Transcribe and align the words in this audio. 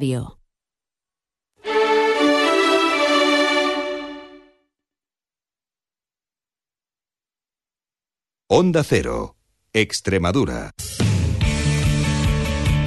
Radio. 0.00 0.40
Onda 8.48 8.82
Cero, 8.82 9.36
Extremadura. 9.74 10.70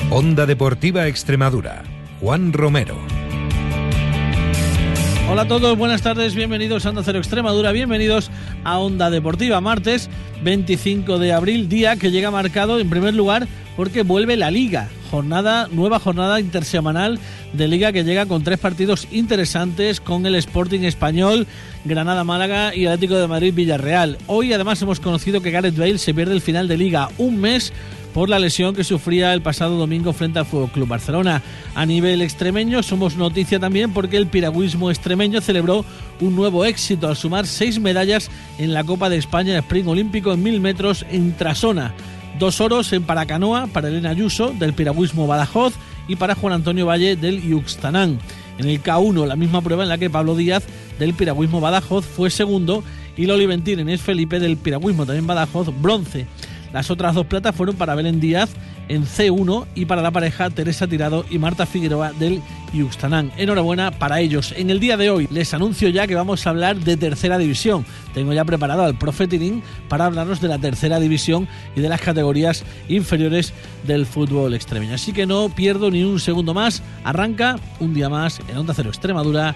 Onda 0.09 0.47
Deportiva 0.47 1.07
Extremadura. 1.07 1.83
Juan 2.19 2.51
Romero. 2.51 2.97
Hola 5.29 5.43
a 5.43 5.47
todos, 5.47 5.77
buenas 5.77 6.01
tardes, 6.01 6.33
bienvenidos 6.33 6.87
a 6.87 6.89
Onda 6.89 7.03
Cero 7.03 7.19
Extremadura, 7.19 7.71
bienvenidos 7.71 8.31
a 8.63 8.79
Onda 8.79 9.11
Deportiva, 9.11 9.61
martes 9.61 10.09
25 10.41 11.19
de 11.19 11.31
abril, 11.31 11.69
día 11.69 11.95
que 11.95 12.09
llega 12.09 12.31
marcado 12.31 12.79
en 12.79 12.89
primer 12.89 13.13
lugar 13.13 13.47
porque 13.75 14.01
vuelve 14.01 14.35
la 14.35 14.49
liga, 14.49 14.89
jornada, 15.13 15.67
nueva 15.71 15.99
jornada 15.99 16.39
intersemanal 16.39 17.19
de 17.53 17.67
liga 17.67 17.91
que 17.91 18.03
llega 18.03 18.25
con 18.25 18.43
tres 18.43 18.57
partidos 18.57 19.07
interesantes 19.11 20.01
con 20.01 20.25
el 20.25 20.33
Sporting 20.33 20.79
Español, 20.85 21.45
Granada 21.85 22.23
Málaga 22.23 22.73
y 22.73 22.87
Atlético 22.87 23.17
de 23.17 23.27
Madrid 23.27 23.53
Villarreal. 23.53 24.17
Hoy 24.25 24.53
además 24.53 24.81
hemos 24.81 24.99
conocido 24.99 25.39
que 25.39 25.51
Gareth 25.51 25.77
Bale 25.77 25.99
se 25.99 26.15
pierde 26.15 26.33
el 26.33 26.41
final 26.41 26.67
de 26.67 26.77
liga, 26.77 27.09
un 27.19 27.37
mes 27.37 27.71
por 28.11 28.27
la 28.27 28.39
lesión 28.39 28.73
que 28.73 28.83
sufría 28.83 29.35
el 29.35 29.43
pasado 29.43 29.77
domingo 29.77 30.13
frente 30.13 30.39
al 30.39 30.47
Fútbol 30.47 30.71
Club 30.71 30.87
Barcelona. 30.87 31.43
A 31.75 31.85
nivel 31.85 32.23
extremeño 32.23 32.81
somos 32.81 33.15
noticia 33.15 33.59
también 33.59 33.93
porque 33.93 34.17
el 34.17 34.25
piragüismo 34.25 34.89
extremeño 34.89 35.41
celebró 35.41 35.85
un 36.21 36.35
nuevo 36.35 36.65
éxito 36.65 37.07
al 37.07 37.17
sumar 37.17 37.45
seis 37.45 37.79
medallas 37.79 38.31
en 38.57 38.73
la 38.73 38.83
Copa 38.83 39.11
de 39.11 39.17
España 39.17 39.59
Spring 39.59 39.87
Olímpico 39.87 40.33
en 40.33 40.41
mil 40.41 40.59
metros 40.59 41.05
en 41.11 41.33
Trasona. 41.33 41.93
Dos 42.39 42.61
oros 42.61 42.91
en 42.93 43.03
paracanoa 43.03 43.67
para 43.67 43.89
Elena 43.89 44.09
Ayuso 44.09 44.53
del 44.57 44.73
piragüismo 44.73 45.27
Badajoz 45.27 45.73
y 46.07 46.15
para 46.15 46.35
Juan 46.35 46.53
Antonio 46.53 46.85
Valle 46.85 47.15
del 47.15 47.41
Yuxtanán. 47.41 48.19
En 48.57 48.67
el 48.67 48.81
K1, 48.81 49.27
la 49.27 49.35
misma 49.35 49.61
prueba 49.61 49.83
en 49.83 49.89
la 49.89 49.97
que 49.97 50.09
Pablo 50.09 50.35
Díaz 50.35 50.63
del 50.99 51.13
piragüismo 51.13 51.61
Badajoz 51.61 52.05
fue 52.05 52.29
segundo 52.29 52.83
y 53.15 53.27
Loli 53.27 53.45
Ventir 53.45 53.79
es 53.79 54.01
Felipe 54.01 54.39
del 54.39 54.57
piragüismo 54.57 55.05
también 55.05 55.27
Badajoz 55.27 55.69
bronce. 55.81 56.25
Las 56.73 56.89
otras 56.89 57.13
dos 57.13 57.27
platas 57.27 57.55
fueron 57.55 57.75
para 57.75 57.93
Belén 57.93 58.19
Díaz 58.19 58.49
en 58.87 59.05
C1 59.05 59.65
y 59.75 59.85
para 59.85 60.01
la 60.01 60.11
pareja 60.11 60.49
Teresa 60.49 60.87
Tirado 60.87 61.25
y 61.29 61.39
Marta 61.39 61.65
Figueroa 61.65 62.13
del 62.13 62.41
Yuxtanán. 62.73 63.31
Enhorabuena 63.37 63.91
para 63.91 64.19
ellos. 64.19 64.53
En 64.57 64.69
el 64.69 64.79
día 64.79 64.97
de 64.97 65.09
hoy 65.09 65.27
les 65.31 65.53
anuncio 65.53 65.89
ya 65.89 66.07
que 66.07 66.15
vamos 66.15 66.45
a 66.45 66.49
hablar 66.49 66.77
de 66.77 66.97
tercera 66.97 67.37
división. 67.37 67.85
Tengo 68.13 68.33
ya 68.33 68.45
preparado 68.45 68.83
al 68.83 68.97
profe 68.97 69.23
para 69.87 70.05
hablarnos 70.05 70.41
de 70.41 70.47
la 70.47 70.59
tercera 70.59 70.99
división 70.99 71.47
y 71.75 71.81
de 71.81 71.89
las 71.89 72.01
categorías 72.01 72.63
inferiores 72.89 73.53
del 73.85 74.05
fútbol 74.05 74.53
extremeño. 74.53 74.95
Así 74.95 75.13
que 75.13 75.25
no 75.25 75.49
pierdo 75.49 75.89
ni 75.89 76.03
un 76.03 76.19
segundo 76.19 76.53
más. 76.53 76.83
Arranca 77.03 77.57
un 77.79 77.93
día 77.93 78.09
más 78.09 78.41
en 78.47 78.57
Onda 78.57 78.73
Cero 78.73 78.89
Extremadura, 78.89 79.55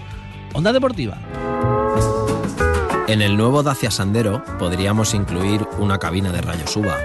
Onda 0.54 0.72
Deportiva. 0.72 1.18
En 3.08 3.22
el 3.22 3.36
nuevo 3.36 3.62
Dacia 3.62 3.90
Sandero 3.90 4.42
podríamos 4.58 5.14
incluir 5.14 5.66
una 5.78 5.98
cabina 5.98 6.30
de 6.32 6.40
rayos 6.40 6.76
UVA, 6.76 6.96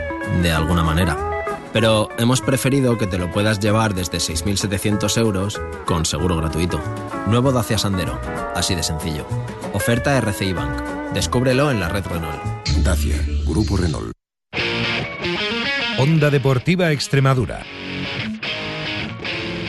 de 0.42 0.52
alguna 0.52 0.84
manera. 0.84 1.33
Pero 1.74 2.10
hemos 2.20 2.42
preferido 2.42 3.00
que 3.00 3.08
te 3.08 3.18
lo 3.18 3.32
puedas 3.32 3.60
llevar 3.60 3.96
desde 3.96 4.20
6.700 4.20 5.18
euros 5.18 5.60
con 5.86 6.06
seguro 6.06 6.38
gratuito. 6.38 6.80
Nuevo 7.26 7.52
Dacia 7.52 7.80
Sandero, 7.80 8.22
así 8.56 8.76
de 8.76 8.84
sencillo. 8.84 9.26
Oferta 9.74 10.16
RCI 10.16 10.54
Bank. 10.54 11.14
Descúbrelo 11.14 11.72
en 11.72 11.80
la 11.80 11.90
red 11.90 12.06
Renault. 12.06 12.42
Dacia, 12.84 13.16
Grupo 13.46 13.76
Renault. 13.76 14.12
Onda 15.98 16.30
Deportiva 16.30 16.92
Extremadura. 16.92 17.64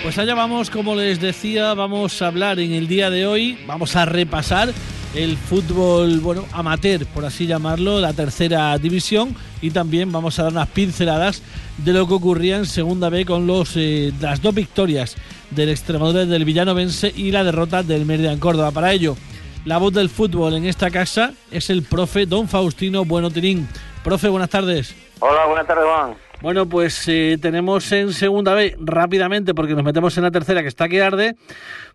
Pues 0.02 0.18
allá 0.18 0.34
vamos, 0.34 0.68
como 0.68 0.94
les 0.96 1.18
decía, 1.18 1.72
vamos 1.72 2.20
a 2.20 2.26
hablar 2.26 2.60
en 2.60 2.72
el 2.72 2.86
día 2.86 3.08
de 3.08 3.26
hoy, 3.26 3.58
vamos 3.66 3.96
a 3.96 4.04
repasar 4.04 4.74
el 5.14 5.36
fútbol, 5.36 6.18
bueno, 6.20 6.44
amateur, 6.52 7.06
por 7.06 7.24
así 7.24 7.46
llamarlo, 7.46 8.00
la 8.00 8.12
tercera 8.12 8.76
división 8.78 9.34
y 9.62 9.70
también 9.70 10.10
vamos 10.10 10.38
a 10.38 10.44
dar 10.44 10.52
unas 10.52 10.68
pinceladas 10.68 11.42
de 11.78 11.92
lo 11.92 12.06
que 12.08 12.14
ocurría 12.14 12.56
en 12.56 12.66
Segunda 12.66 13.08
B 13.10 13.24
con 13.24 13.46
los, 13.46 13.76
eh, 13.76 14.12
las 14.20 14.42
dos 14.42 14.54
victorias 14.54 15.16
del 15.50 15.68
Extremadura 15.68 16.26
del 16.26 16.44
Villanovense 16.44 17.12
y 17.14 17.30
la 17.30 17.44
derrota 17.44 17.82
del 17.82 18.06
Mérida 18.06 18.32
en 18.32 18.40
Córdoba. 18.40 18.72
Para 18.72 18.92
ello, 18.92 19.16
la 19.64 19.78
voz 19.78 19.92
del 19.92 20.10
fútbol 20.10 20.54
en 20.54 20.66
esta 20.66 20.90
casa 20.90 21.32
es 21.50 21.70
el 21.70 21.84
profe 21.84 22.26
Don 22.26 22.48
Faustino 22.48 23.04
Bueno 23.04 23.30
Tirín. 23.30 23.68
Profe, 24.02 24.28
buenas 24.28 24.50
tardes. 24.50 24.94
Hola, 25.20 25.46
buenas 25.46 25.66
tardes, 25.66 25.84
Juan. 25.84 26.23
Bueno, 26.44 26.66
pues 26.70 27.08
eh, 27.08 27.38
tenemos 27.40 27.90
en 27.90 28.10
segunda 28.10 28.52
B 28.52 28.76
rápidamente, 28.78 29.54
porque 29.54 29.72
nos 29.72 29.82
metemos 29.82 30.18
en 30.18 30.24
la 30.24 30.30
tercera 30.30 30.60
que 30.60 30.68
está 30.68 30.90
que 30.90 31.00
arde, 31.00 31.36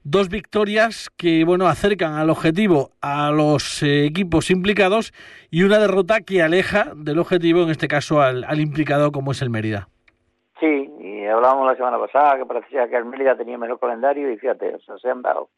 dos 0.03 0.27
victorias 0.27 1.11
que 1.15 1.45
bueno 1.45 1.67
acercan 1.67 2.15
al 2.15 2.31
objetivo 2.31 2.89
a 2.99 3.29
los 3.29 3.83
eh, 3.83 4.07
equipos 4.07 4.49
implicados 4.49 5.13
y 5.51 5.61
una 5.61 5.77
derrota 5.77 6.21
que 6.21 6.41
aleja 6.41 6.93
del 6.95 7.19
objetivo, 7.19 7.61
en 7.61 7.69
este 7.69 7.88
caso 7.88 8.23
al, 8.23 8.59
implicado 8.59 9.11
como 9.11 9.33
es 9.33 9.43
el 9.43 9.51
Mérida. 9.51 9.88
Sí, 10.59 10.89
y 10.99 11.27
hablábamos 11.27 11.67
la 11.67 11.75
semana 11.75 11.99
pasada 11.99 12.38
que 12.39 12.47
parecía 12.47 12.89
que 12.89 12.95
el 12.95 13.05
Mérida 13.05 13.38
tenía 13.38 13.59
mejor 13.59 13.79
calendario 13.79 14.31
y 14.31 14.38
fíjate, 14.39 14.73
o 14.73 14.79
sea, 14.79 14.97
se 14.97 15.11
han 15.11 15.21
dado 15.21 15.49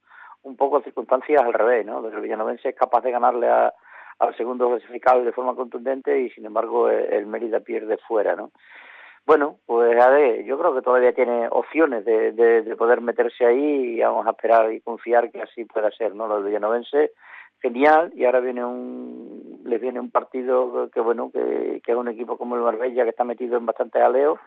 un 0.44 0.58
poco 0.58 0.82
circunstancias 0.82 1.42
al 1.42 1.54
revés, 1.54 1.86
¿no? 1.86 2.06
el 2.06 2.20
Villanovense 2.20 2.68
es 2.68 2.76
capaz 2.76 3.00
de 3.04 3.12
ganarle 3.12 3.48
al 4.20 4.36
segundo 4.36 4.70
clasificado 4.70 5.24
de 5.24 5.32
forma 5.32 5.56
contundente 5.56 6.20
y 6.20 6.30
sin 6.32 6.46
embargo 6.46 6.90
el 6.90 7.26
Mérida 7.26 7.60
pierde 7.60 7.98
fuera, 7.98 8.36
¿no? 8.36 8.52
Bueno, 9.26 9.58
pues 9.66 10.00
a 10.02 10.10
ver, 10.10 10.44
yo 10.46 10.58
creo 10.58 10.74
que 10.74 10.82
todavía 10.82 11.14
tiene 11.14 11.48
opciones 11.52 12.04
de, 12.06 12.32
de, 12.32 12.76
poder 12.76 13.02
meterse 13.02 13.46
ahí 13.46 13.96
y 13.96 14.00
vamos 14.02 14.26
a 14.26 14.32
esperar 14.32 14.74
y 14.74 14.82
confiar 14.82 15.32
que 15.32 15.42
así 15.42 15.64
pueda 15.66 15.92
ser, 15.92 16.16
¿no? 16.16 16.28
Los 16.28 16.44
villanovenses, 16.44 17.12
genial, 17.62 18.12
y 18.16 18.26
ahora 18.26 18.40
viene 18.40 18.66
un, 18.66 19.62
les 19.64 19.80
viene 19.80 20.00
un 20.00 20.10
partido 20.10 20.90
que, 20.92 21.00
bueno, 21.00 21.32
que, 21.32 21.82
que 21.84 21.92
es 21.92 21.98
un 21.98 22.08
equipo 22.08 22.38
como 22.38 22.56
el 22.56 22.62
Marbella 22.62 23.04
que 23.04 23.12
está 23.12 23.24
metido 23.24 23.58
en 23.58 23.66
bastante 23.68 24.02
aleo, 24.02 24.40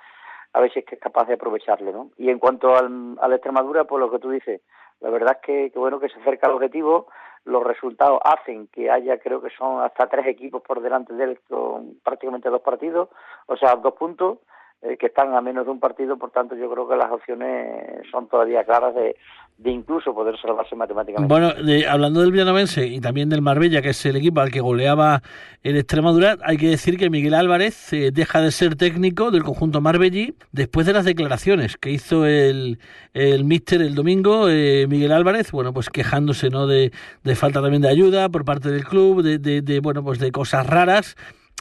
a 0.53 0.61
ver 0.61 0.73
si 0.73 0.81
es 0.81 0.85
que 0.85 0.97
es 0.97 1.01
capaz 1.01 1.29
de 1.29 1.35
aprovecharlo, 1.35 1.93
¿no? 1.93 2.11
Y 2.19 2.31
en 2.31 2.41
cuanto 2.41 2.77
al, 2.77 3.17
a 3.21 3.29
Extremadura, 3.29 3.85
pues 3.85 4.01
lo 4.01 4.11
que 4.11 4.19
tú 4.19 4.31
dices, 4.31 4.61
la 5.01 5.11
verdad 5.11 5.39
es 5.41 5.47
que, 5.47 5.71
que 5.71 5.79
bueno 5.79 6.01
que 6.01 6.09
se 6.09 6.19
acerca 6.21 6.49
al 6.49 6.55
objetivo, 6.55 7.07
los 7.45 7.63
resultados 7.63 8.21
hacen 8.25 8.69
que 8.69 8.91
haya, 8.91 9.19
creo 9.19 9.43
que 9.43 9.51
son 9.51 9.83
hasta 9.83 10.09
tres 10.09 10.27
equipos 10.27 10.63
por 10.63 10.81
delante 10.81 11.13
de 11.15 11.25
él 11.25 11.41
con 11.49 11.99
prácticamente 12.03 12.49
dos 12.49 12.63
partidos, 12.63 13.09
o 13.47 13.57
sea, 13.57 13.77
dos 13.77 13.95
puntos, 13.95 14.39
eh, 14.83 14.97
que 14.97 15.07
están 15.07 15.35
a 15.35 15.41
menos 15.41 15.65
de 15.65 15.71
un 15.73 15.81
partido, 15.81 16.19
por 16.19 16.31
tanto 16.31 16.55
yo 16.57 16.71
creo 16.71 16.87
que 16.87 16.97
las 16.97 17.11
opciones 17.11 18.07
son 18.11 18.29
todavía 18.29 18.65
claras 18.65 18.95
de, 18.95 19.17
de 19.57 19.71
incluso 19.71 20.13
poder 20.13 20.37
salvarse 20.41 20.75
matemáticamente. 20.75 21.33
Bueno, 21.33 21.53
hablando 21.89 22.21
del 22.21 22.33
Villanovense 22.33 22.87
y 22.87 23.01
también 23.01 23.29
del 23.29 23.41
Marbella, 23.41 23.83
que 23.83 23.91
es 23.91 24.07
el 24.07 24.17
equipo 24.17 24.41
al 24.41 24.51
que 24.51 24.61
goleaba 24.61 25.23
el 25.63 25.77
Extremadura, 25.77 26.39
hay 26.43 26.57
que 26.57 26.69
decir 26.69 26.99
que 26.99 27.09
Miguel 27.09 27.35
Álvarez 27.35 27.93
eh, 27.93 28.11
deja 28.13 28.41
de 28.41 28.51
ser 28.51 28.75
técnico 28.75 29.31
del 29.31 29.45
conjunto 29.45 29.81
marbellí 29.81 30.35
después 30.51 30.87
de 30.87 30.93
las 30.93 31.05
declaraciones 31.05 31.77
que 31.77 31.91
hizo 31.91 32.27
el, 32.27 32.81
el 33.13 33.45
míster 33.45 33.81
el 33.81 33.95
domingo, 33.95 34.49
eh, 34.49 34.87
Miguel 34.89 35.13
Álvarez, 35.13 35.53
bueno, 35.53 35.73
pues 35.73 35.89
quejándose 35.89 36.51
no 36.51 36.67
de, 36.67 36.91
de, 37.23 37.37
falta 37.37 37.63
también 37.63 37.83
de 37.83 37.89
ayuda 37.89 38.29
por 38.29 38.45
parte 38.45 38.71
del 38.71 38.85
club, 38.85 39.23
de, 39.23 39.39
de, 39.39 39.63
de 39.63 39.81
bueno, 39.81 40.03
pues 40.03 40.19
de 40.19 40.33
cosas 40.33 40.67
raras. 40.67 41.17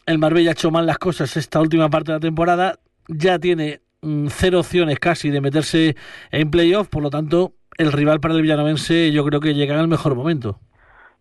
El 0.07 0.17
Marbella 0.17 0.49
ha 0.49 0.53
hecho 0.53 0.71
mal 0.71 0.87
las 0.87 0.97
cosas 0.97 1.37
esta 1.37 1.61
última 1.61 1.89
parte 1.89 2.11
de 2.11 2.17
la 2.17 2.21
temporada, 2.21 2.79
ya 3.07 3.37
tiene 3.37 3.81
mm, 4.01 4.27
cero 4.29 4.61
opciones 4.61 4.99
casi 4.99 5.29
de 5.29 5.41
meterse 5.41 5.95
en 6.31 6.49
playoff, 6.49 6.89
por 6.89 7.03
lo 7.03 7.09
tanto, 7.11 7.53
el 7.77 7.91
rival 7.91 8.19
para 8.19 8.33
el 8.33 8.41
villanovense 8.41 9.11
yo 9.11 9.23
creo 9.25 9.39
que 9.39 9.53
llega 9.53 9.73
en 9.75 9.81
el 9.81 9.87
mejor 9.87 10.15
momento. 10.15 10.59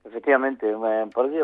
Efectivamente, 0.04 0.72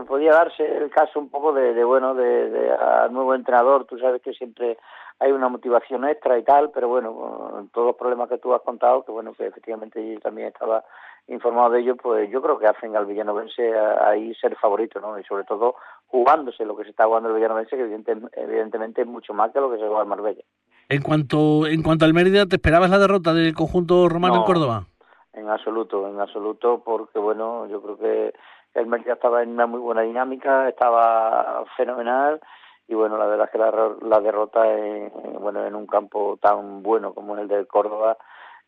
podría, 0.07 0.33
darse 0.33 0.65
el 0.65 0.91
caso 0.91 1.19
un 1.19 1.31
poco 1.31 1.53
de, 1.53 1.83
bueno, 1.85 2.15
de, 2.15 2.51
de 2.51 2.77
nuevo 3.11 3.35
entrenador, 3.35 3.87
tú 3.87 3.99
sabes 3.99 4.21
que 4.21 4.33
siempre 4.35 4.77
hay 5.21 5.33
una 5.33 5.49
motivación 5.49 6.05
extra 6.07 6.39
y 6.39 6.45
tal, 6.45 6.71
pero 6.71 6.89
bueno, 6.89 7.69
todos 7.73 7.89
los 7.89 7.97
problemas 7.97 8.29
que 8.29 8.39
tú 8.39 8.55
has 8.55 8.63
contado, 8.63 9.05
que 9.05 9.11
bueno, 9.11 9.33
que 9.35 9.47
efectivamente 9.47 10.15
yo 10.15 10.21
también 10.21 10.49
estaba 10.49 10.85
informado 11.27 11.71
de 11.71 11.81
ello, 11.81 11.97
pues 11.97 12.31
yo 12.31 12.41
creo 12.41 12.59
que 12.59 12.67
hacen 12.67 12.97
al 12.97 13.07
villanovense 13.07 13.73
ahí 13.77 14.35
ser 14.35 14.57
favorito, 14.57 15.01
¿no? 15.01 15.19
Y 15.19 15.25
sobre 15.25 15.45
todo 15.45 15.75
jugándose 16.07 16.65
lo 16.65 16.77
que 16.77 16.85
se 16.85 16.91
está 16.91 17.05
jugando 17.05 17.31
el 17.31 17.35
villanovense, 17.35 17.77
que 17.77 17.83
evidentemente, 17.83 19.03
es 19.03 19.07
mucho 19.07 19.35
más 19.35 19.53
que 19.53 19.61
lo 19.61 19.71
que 19.71 19.77
se 19.79 19.87
juega 19.87 20.03
el 20.03 20.09
Marbella. 20.09 20.43
En 20.89 21.03
cuanto, 21.03 21.67
en 21.67 21.83
cuanto 21.83 22.05
al 22.05 22.15
Mérida, 22.15 22.47
¿te 22.47 22.57
esperabas 22.57 22.91
la 22.91 22.99
derrota 22.99 23.35
del 23.35 23.55
conjunto 23.55 24.09
romano 24.09 24.37
en 24.37 24.43
Córdoba? 24.45 24.87
En 25.39 25.49
absoluto, 25.49 26.09
en 26.09 26.21
absoluto, 26.21 26.83
porque 26.85 27.19
bueno, 27.19 27.67
yo 27.67 27.81
creo 27.81 27.99
que 27.99 28.35
el 28.75 28.87
Mérida 28.87 29.15
estaba 29.15 29.43
en 29.43 29.51
una 29.51 29.67
muy 29.67 29.81
buena 29.81 30.03
dinámica, 30.03 30.69
estaba 30.69 31.65
fenomenal 31.77 32.41
y 32.89 32.95
bueno, 32.95 33.19
la 33.19 33.27
verdad 33.27 33.47
es 33.47 33.53
que 33.53 33.59
la, 33.59 34.21
derrota 34.21 34.67
en, 34.73 35.13
bueno, 35.41 35.65
en 35.67 35.75
un 35.75 35.87
campo 35.87 36.39
tan 36.41 36.83
bueno 36.83 37.13
como 37.13 37.37
el 37.37 37.47
del 37.47 37.67
Córdoba 37.67 38.17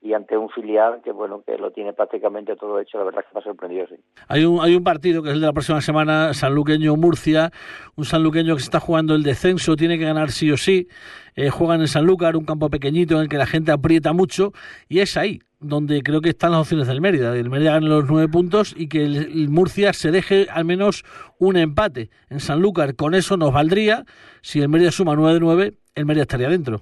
y 0.02 0.14
ante 0.14 0.36
un 0.36 0.48
filial 0.48 1.02
que 1.02 1.12
bueno 1.12 1.42
que 1.44 1.58
lo 1.58 1.72
tiene 1.72 1.92
prácticamente 1.92 2.56
todo 2.56 2.80
hecho 2.80 2.96
la 2.96 3.04
verdad 3.04 3.20
es 3.20 3.26
que 3.26 3.34
me 3.34 3.40
ha 3.40 3.44
sorprendido 3.44 3.86
hay 4.28 4.46
un 4.46 4.58
hay 4.62 4.74
un 4.74 4.82
partido 4.82 5.22
que 5.22 5.28
es 5.28 5.34
el 5.34 5.42
de 5.42 5.46
la 5.46 5.52
próxima 5.52 5.82
semana 5.82 6.32
Sanluqueño 6.32 6.96
Murcia 6.96 7.50
un 7.96 8.06
Sanluqueño 8.06 8.54
que 8.54 8.60
se 8.60 8.64
está 8.64 8.80
jugando 8.80 9.14
el 9.14 9.22
descenso 9.22 9.76
tiene 9.76 9.98
que 9.98 10.06
ganar 10.06 10.30
sí 10.30 10.50
o 10.50 10.56
sí 10.56 10.88
eh, 11.36 11.50
juegan 11.50 11.82
en 11.82 11.88
Sanlúcar 11.88 12.34
un 12.36 12.46
campo 12.46 12.70
pequeñito 12.70 13.16
en 13.16 13.22
el 13.22 13.28
que 13.28 13.36
la 13.36 13.44
gente 13.44 13.72
aprieta 13.72 14.14
mucho 14.14 14.52
y 14.88 15.00
es 15.00 15.18
ahí 15.18 15.40
donde 15.60 16.02
creo 16.02 16.22
que 16.22 16.30
están 16.30 16.52
las 16.52 16.60
opciones 16.60 16.88
del 16.88 17.02
Mérida. 17.02 17.36
El 17.36 17.50
Mérida 17.50 17.72
gane 17.72 17.86
los 17.86 18.10
nueve 18.10 18.28
puntos 18.28 18.74
y 18.76 18.88
que 18.88 19.04
el, 19.04 19.48
Murcia 19.50 19.92
se 19.92 20.10
deje 20.10 20.46
al 20.50 20.64
menos 20.64 21.04
un 21.38 21.56
empate 21.56 22.08
en 22.30 22.40
Sanlúcar. 22.40 22.96
Con 22.96 23.14
eso 23.14 23.36
nos 23.36 23.52
valdría, 23.52 24.04
si 24.40 24.60
el 24.62 24.70
Mérida 24.70 24.90
suma 24.90 25.14
nueve 25.14 25.34
de 25.34 25.40
nueve, 25.40 25.72
el 25.94 26.06
Mérida 26.06 26.22
estaría 26.22 26.48
dentro. 26.48 26.80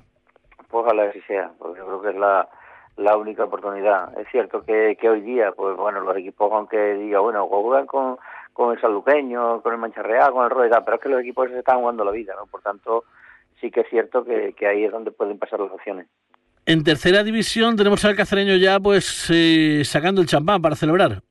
Pues 0.69 0.85
ojalá 0.85 1.11
que 1.11 1.21
sea, 1.23 1.51
porque 1.59 1.79
yo 1.81 1.87
creo 1.87 2.03
que 2.03 2.11
es 2.11 2.17
la, 2.17 2.49
la 2.97 3.17
única 3.17 3.45
oportunidad. 3.45 4.17
Es 4.19 4.29
cierto 4.31 4.63
que, 4.63 4.97
que 5.01 5.11
hoy 5.11 5.23
día, 5.23 5.51
pues 5.53 5.77
bueno, 5.77 6.01
los 6.01 6.17
equipos, 6.17 6.51
aunque 6.53 6.95
diga, 6.95 7.19
bueno, 7.19 7.47
juegan 7.49 7.87
con, 7.87 8.17
el 8.73 8.81
Sanluqueño, 8.81 9.61
con 9.61 9.73
el 9.73 9.79
Mancha 9.79 10.03
Real, 10.03 10.33
con 10.33 10.45
el 10.45 10.51
Rueda, 10.51 10.85
pero 10.85 10.97
es 10.97 11.03
que 11.03 11.09
los 11.09 11.21
equipos 11.21 11.49
se 11.49 11.59
están 11.59 11.81
jugando 11.81 12.05
la 12.05 12.13
vida, 12.13 12.35
¿no? 12.37 12.47
Por 12.47 12.63
tanto, 12.63 13.05
sí 13.61 13.71
que 13.73 13.81
es 13.81 13.89
cierto 13.89 14.25
que 14.25 14.67
ahí 14.69 14.85
es 14.85 14.93
donde 14.93 15.11
pueden 15.11 15.39
pasar 15.39 15.59
las 15.59 15.73
opciones. 15.73 16.07
En 16.69 16.85
tercera 16.85 17.25
división 17.25 17.77
tenemos 17.77 18.05
al 18.05 18.15
cacereño 18.15 18.55
ya 18.57 18.79
pues 18.79 19.31
eh, 19.33 19.83
sacando 19.87 20.21
el 20.21 20.27
champán 20.27 20.61
para 20.61 20.77
celebrar. 20.77 21.23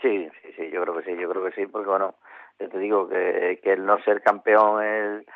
Sí, 0.00 0.26
sí, 0.40 0.48
sí, 0.56 0.70
yo 0.72 0.80
creo 0.80 0.96
que 0.96 1.02
sí, 1.02 1.20
yo 1.20 1.28
creo 1.28 1.44
que 1.44 1.52
sí, 1.52 1.66
porque 1.66 1.90
bueno, 1.90 2.14
te 2.56 2.78
digo 2.78 3.06
que, 3.06 3.60
que 3.62 3.74
el 3.74 3.84
no 3.84 4.02
ser 4.04 4.22
campeón 4.22 4.82
el, 4.82 5.26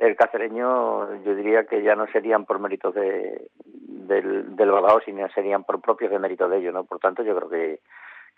el 0.00 0.16
cacereño, 0.16 1.22
yo 1.22 1.36
diría 1.36 1.62
que 1.62 1.84
ya 1.84 1.94
no 1.94 2.08
serían 2.08 2.44
por 2.44 2.58
méritos 2.58 2.92
de, 2.92 3.50
del, 3.64 4.56
del 4.56 4.72
sino 5.04 5.28
serían 5.28 5.62
por 5.62 5.80
propios 5.80 6.10
de 6.10 6.18
méritos 6.18 6.50
de 6.50 6.58
ellos, 6.58 6.74
¿no? 6.74 6.82
Por 6.82 6.98
tanto, 6.98 7.22
yo 7.22 7.36
creo 7.36 7.48
que, 7.48 7.78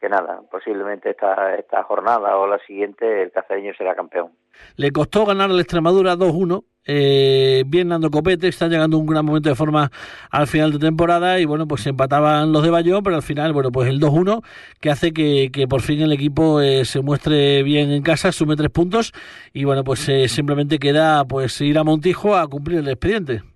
que 0.01 0.09
nada, 0.09 0.43
posiblemente 0.51 1.11
esta, 1.11 1.55
esta 1.57 1.83
jornada 1.85 2.37
o 2.37 2.47
la 2.47 2.59
siguiente 2.67 3.23
el 3.23 3.33
cacereño 3.33 3.73
será 3.77 3.95
campeón. 3.95 4.33
Le 4.77 4.91
costó 4.91 5.25
ganar 5.25 5.51
al 5.51 5.59
Extremadura 5.59 6.17
2-1, 6.17 6.65
eh, 6.87 7.65
bien 7.67 7.89
Nando 7.89 8.11
Copete, 8.11 8.49
está 8.49 8.69
llegando 8.69 8.99
un 8.99 9.07
gran 9.07 9.25
momento 9.25 9.49
de 9.49 9.55
forma 9.55 9.91
al 10.31 10.47
final 10.47 10.73
de 10.73 10.79
temporada 10.79 11.41
y 11.41 11.45
bueno, 11.45 11.67
pues 11.67 11.83
se 11.83 11.91
empataban 11.91 12.53
los 12.53 12.63
de 12.63 12.71
Bayón, 12.71 13.03
pero 13.03 13.17
al 13.17 13.23
final, 13.23 13.53
bueno, 13.53 13.73
pues 13.73 13.89
el 13.89 14.01
2-1 14.01 14.45
que 14.81 14.91
hace 14.91 15.13
que, 15.13 15.51
que, 15.53 15.67
por 15.67 15.81
fin 15.81 16.03
el 16.03 16.13
equipo 16.13 16.61
eh, 16.61 16.85
se 16.85 17.01
muestre 17.01 17.63
bien 17.63 17.91
en 17.91 18.03
casa, 18.03 18.33
sume 18.33 18.57
tres 18.57 18.71
puntos 18.71 19.13
y 19.53 19.65
bueno, 19.65 19.85
pues 19.85 20.09
eh, 20.09 20.29
simplemente 20.29 20.79
queda 20.79 21.25
pues 21.25 21.61
ir 21.61 21.79
a 21.79 21.85
Montijo 21.85 22.37
a 22.37 22.47
cumplir 22.47 22.79
el 22.79 22.89
expediente. 22.89 23.54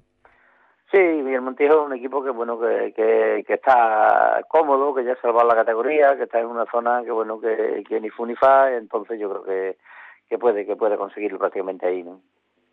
Sí, 0.90 0.96
el 0.96 1.42
Montijo 1.42 1.80
es 1.80 1.86
un 1.86 1.96
equipo 1.96 2.24
que 2.24 2.30
bueno 2.30 2.58
que, 2.58 2.94
que, 3.46 3.52
está 3.52 4.40
cómodo, 4.48 4.94
que 4.94 5.04
ya 5.04 5.12
ha 5.12 5.20
salvado 5.20 5.46
la 5.46 5.54
categoría, 5.54 6.16
que 6.16 6.22
está 6.22 6.40
en 6.40 6.46
una 6.46 6.64
zona 6.70 7.02
que 7.04 7.10
bueno 7.10 7.38
que, 7.38 7.84
que 7.86 8.00
ni 8.00 8.08
fu 8.08 8.24
ni 8.24 8.34
fa, 8.34 8.72
entonces 8.74 9.20
yo 9.20 9.28
creo 9.28 9.44
que, 9.44 9.76
que 10.30 10.38
puede 10.38 10.64
que 10.64 10.76
puede 10.76 10.96
conseguirlo 10.96 11.38
prácticamente 11.38 11.86
ahí, 11.86 12.02
¿no? 12.02 12.22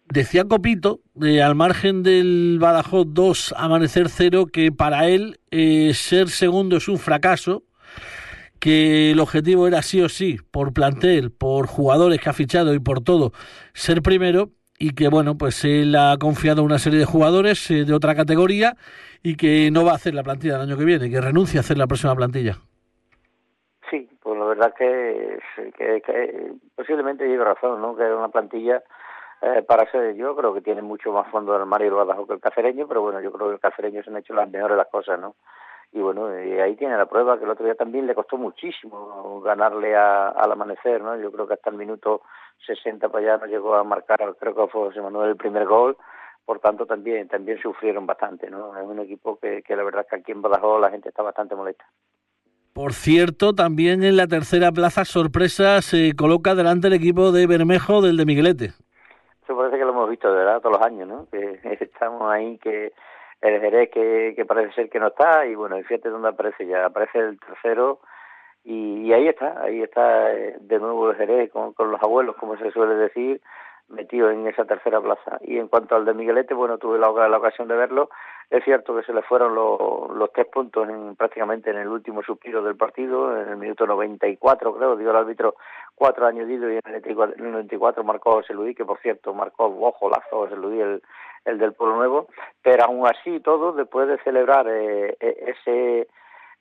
Decía 0.08 0.46
Copito, 0.46 1.00
de, 1.16 1.42
al 1.42 1.56
margen 1.56 2.04
del 2.04 2.58
Badajoz 2.62 3.08
2, 3.10 3.56
Amanecer 3.58 4.08
0, 4.08 4.46
que 4.54 4.72
para 4.72 5.08
él 5.08 5.40
eh, 5.50 5.94
ser 5.96 6.30
segundo 6.30 6.78
es 6.78 6.88
un 6.88 7.00
fracaso, 7.00 7.64
que 8.60 9.12
el 9.12 9.20
objetivo 9.20 9.68
era 9.68 9.82
sí 9.82 10.02
o 10.02 10.10
sí, 10.10 10.38
por 10.52 10.74
plantel, 10.74 11.32
por 11.32 11.66
jugadores 11.66 12.22
que 12.22 12.30
ha 12.30 12.34
fichado 12.34 12.76
y 12.76 12.80
por 12.80 13.02
todo, 13.02 13.32
ser 13.74 14.04
primero, 14.04 14.52
y 14.78 14.94
que 14.94 15.10
bueno, 15.10 15.36
pues 15.38 15.64
él 15.66 15.96
ha 15.96 16.18
confiado 16.20 16.62
a 16.62 16.66
una 16.66 16.80
serie 16.80 17.00
de 17.00 17.06
jugadores 17.06 17.70
eh, 17.72 17.86
de 17.86 17.94
otra 17.94 18.16
categoría 18.16 18.76
y 19.24 19.36
que 19.38 19.70
no 19.72 19.86
va 19.86 19.94
a 19.94 19.96
hacer 19.96 20.14
la 20.14 20.24
plantilla 20.24 20.56
el 20.56 20.62
año 20.62 20.78
que 20.78 20.86
viene, 20.86 21.10
que 21.10 21.22
renuncia 21.22 21.60
a 21.60 21.62
hacer 21.62 21.78
la 21.78 21.88
próxima 21.88 22.16
plantilla. 22.16 22.56
Sí, 23.90 24.10
pues 24.22 24.38
la 24.38 24.46
verdad 24.46 24.74
que, 24.78 25.40
que, 25.78 26.02
que 26.02 26.54
posiblemente 26.76 27.28
lleve 27.28 27.46
razón, 27.46 27.82
¿no? 27.82 27.96
Que 27.96 28.04
era 28.04 28.18
una 28.18 28.30
plantilla 28.30 28.84
eh, 29.42 29.62
para 29.62 29.90
ser, 29.92 30.16
yo 30.16 30.36
creo 30.36 30.54
que 30.54 30.62
tiene 30.62 30.82
mucho 30.82 31.12
más 31.12 31.30
fondo 31.30 31.54
del 31.54 31.62
armario 31.62 31.88
el 31.90 31.94
Badajoz 31.94 32.28
que 32.28 32.34
el 32.34 32.40
cacereño, 32.40 32.88
pero 32.88 33.02
bueno, 33.02 33.22
yo 33.22 33.32
creo 33.32 33.50
que 33.50 33.54
el 33.56 33.60
cacereño 33.60 34.02
se 34.04 34.10
han 34.10 34.18
hecho 34.18 34.34
las 34.34 34.50
mejores 34.50 34.78
las 34.78 34.88
cosas, 34.88 35.20
¿no? 35.20 35.36
Y 35.96 36.02
bueno, 36.02 36.28
y 36.44 36.60
ahí 36.60 36.76
tiene 36.76 36.98
la 36.98 37.06
prueba 37.06 37.38
que 37.38 37.46
el 37.46 37.52
otro 37.52 37.64
día 37.64 37.74
también 37.74 38.06
le 38.06 38.14
costó 38.14 38.36
muchísimo 38.36 39.40
ganarle 39.40 39.96
a, 39.96 40.28
al 40.28 40.52
amanecer, 40.52 41.02
¿no? 41.02 41.16
Yo 41.16 41.32
creo 41.32 41.48
que 41.48 41.54
hasta 41.54 41.70
el 41.70 41.78
minuto 41.78 42.22
60 42.68 43.08
para 43.08 43.36
allá 43.36 43.46
no 43.46 43.50
llegó 43.50 43.76
a 43.76 43.84
marcar, 43.86 44.36
creo 44.38 44.54
que 44.54 44.68
fue 44.68 44.88
José 44.88 45.02
Manuel 45.02 45.30
el 45.30 45.38
primer 45.38 45.66
gol, 45.66 45.96
por 46.44 46.60
tanto 46.60 46.86
también 46.86 47.30
también 47.30 47.62
sufrieron 47.62 48.06
bastante, 48.06 48.50
¿no? 48.50 48.78
Es 48.78 48.86
un 48.86 49.00
equipo 49.00 49.40
que, 49.40 49.64
que 49.64 49.74
la 49.74 49.84
verdad 49.84 50.02
es 50.02 50.10
que 50.10 50.16
aquí 50.18 50.34
en 50.34 50.42
Badajoz 50.42 50.82
la 50.82 50.92
gente 50.92 51.08
está 51.08 51.24
bastante 51.24 51.56
molesta. 51.56 51.86
Por 52.74 52.92
cierto, 52.92 53.56
también 53.56 54.04
en 54.04 54.18
la 54.18 54.28
tercera 54.28 54.74
plaza 54.74 55.06
sorpresa 55.06 55.82
se 55.82 56.14
coloca 56.14 56.56
delante 56.56 56.88
el 56.88 56.94
equipo 56.94 57.32
de 57.32 57.48
Bermejo 57.48 58.02
del 58.02 58.18
de 58.18 58.26
Miguelete. 58.26 58.66
Eso 59.46 59.56
parece 59.56 59.78
que 59.78 59.86
lo 59.86 59.92
hemos 59.92 60.10
visto 60.10 60.30
de 60.30 60.40
verdad 60.40 60.60
todos 60.60 60.78
los 60.78 60.86
años, 60.86 61.08
¿no? 61.08 61.26
Que 61.32 61.58
estamos 61.80 62.30
ahí, 62.30 62.58
que 62.58 62.92
el 63.48 63.62
Jerez 63.62 63.90
que, 63.92 64.34
que 64.36 64.46
parece 64.46 64.74
ser 64.74 64.90
que 64.90 65.00
no 65.00 65.08
está, 65.08 65.46
y 65.46 65.56
bueno, 65.56 65.78
y 65.78 65.84
fíjate 65.84 66.10
dónde 66.10 66.30
aparece 66.30 66.66
ya, 66.66 66.86
aparece 66.86 67.20
el 67.20 67.40
tercero, 67.40 68.00
y, 68.64 69.14
ahí 69.14 69.28
está, 69.28 69.62
ahí 69.62 69.84
está 69.84 70.34
eh, 70.34 70.58
de 70.60 70.80
nuevo 70.80 71.12
el 71.12 71.18
Jerez 71.18 71.52
con, 71.52 71.74
con 71.74 71.92
los 71.92 72.02
abuelos, 72.02 72.36
como 72.38 72.58
se 72.58 72.72
suele 72.72 72.96
decir, 72.96 73.40
metido 73.90 74.32
en 74.32 74.48
esa 74.48 74.66
tercera 74.66 75.00
plaza. 75.00 75.38
Y 75.42 75.60
en 75.60 75.68
cuanto 75.68 75.96
al 75.96 76.06
de 76.06 76.16
Miguelete, 76.16 76.56
bueno, 76.56 76.80
tuve 76.80 76.98
la 76.98 77.10
ocasión 77.10 77.68
de 77.68 77.76
verlo, 77.76 78.10
es 78.50 78.64
cierto 78.64 78.96
que 78.96 79.04
se 79.04 79.14
le 79.14 79.22
fueron 79.24 79.56
los, 79.56 80.16
los 80.16 80.32
tres 80.32 80.48
puntos 80.48 80.88
en, 80.88 81.16
prácticamente 81.16 81.70
en 81.72 81.78
el 81.78 81.88
último 81.88 82.22
suspiro 82.22 82.62
del 82.62 82.76
partido, 82.76 83.40
en 83.42 83.50
el 83.50 83.58
minuto 83.58 83.88
94, 83.88 84.76
creo, 84.76 84.96
dio 84.96 85.10
el 85.10 85.16
árbitro 85.16 85.56
cuatro 85.96 86.28
añadidos 86.28 86.72
y 86.72 86.80
en 86.88 86.96
el 86.96 87.52
94 87.52 88.04
marcó 88.04 88.34
José 88.34 88.54
Luis, 88.54 88.76
que 88.76 88.86
por 88.86 89.00
cierto 89.00 89.34
marcó 89.34 89.66
ojo 89.66 90.10
lazo 90.10 90.48
José 90.48 90.56
Luis, 90.56 90.82
el, 90.82 91.02
el 91.46 91.58
del 91.58 91.74
Pueblo 91.74 91.96
Nuevo, 91.98 92.28
pero 92.62 92.86
aún 92.86 93.08
así 93.08 93.40
todo, 93.40 93.72
después 93.72 94.08
de 94.08 94.18
celebrar 94.20 94.68
eh, 94.68 95.16
e, 95.20 95.56
ese 95.58 96.08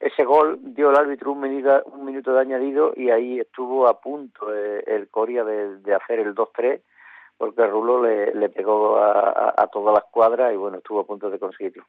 ese 0.00 0.24
gol 0.24 0.58
dio 0.60 0.90
el 0.90 0.96
árbitro 0.96 1.32
un 1.32 1.40
minuto, 1.40 1.82
un 1.86 2.04
minuto 2.04 2.34
de 2.34 2.40
añadido 2.40 2.92
y 2.96 3.10
ahí 3.10 3.40
estuvo 3.40 3.86
a 3.86 4.00
punto 4.00 4.52
eh, 4.54 4.82
el 4.86 5.08
Coria 5.08 5.44
de, 5.44 5.76
de 5.78 5.94
hacer 5.94 6.18
el 6.18 6.34
2-3 6.34 6.80
porque 7.36 7.66
Rulo 7.66 8.02
le, 8.02 8.34
le 8.34 8.48
pegó 8.48 8.98
a, 8.98 9.54
a, 9.56 9.66
toda 9.68 9.92
la 9.92 9.98
escuadra 9.98 10.52
y 10.52 10.56
bueno, 10.56 10.78
estuvo 10.78 11.00
a 11.00 11.06
punto 11.06 11.30
de 11.30 11.38
conseguirlo. 11.38 11.84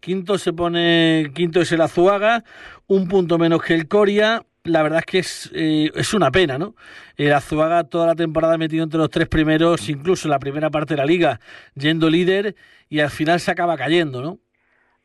Quinto 0.00 0.36
se 0.36 0.52
pone, 0.52 1.30
quinto 1.34 1.60
es 1.60 1.72
el 1.72 1.80
Azuaga, 1.80 2.44
un 2.86 3.08
punto 3.08 3.38
menos 3.38 3.62
que 3.62 3.74
el 3.74 3.88
Coria. 3.88 4.44
La 4.64 4.82
verdad 4.82 5.00
es 5.00 5.06
que 5.06 5.18
es, 5.18 5.50
eh, 5.54 5.90
es 5.94 6.14
una 6.14 6.30
pena, 6.30 6.58
¿no? 6.58 6.74
El 7.16 7.32
Azuaga 7.32 7.84
toda 7.84 8.06
la 8.06 8.14
temporada 8.14 8.58
metido 8.58 8.84
entre 8.84 8.98
los 8.98 9.10
tres 9.10 9.28
primeros, 9.28 9.88
incluso 9.88 10.26
en 10.26 10.30
la 10.30 10.38
primera 10.38 10.70
parte 10.70 10.94
de 10.94 10.98
la 10.98 11.06
liga, 11.06 11.40
yendo 11.74 12.10
líder 12.10 12.54
y 12.88 13.00
al 13.00 13.10
final 13.10 13.40
se 13.40 13.50
acaba 13.50 13.76
cayendo, 13.76 14.22
¿no? 14.22 14.38